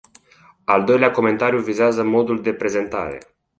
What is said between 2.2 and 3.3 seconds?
de prezentare.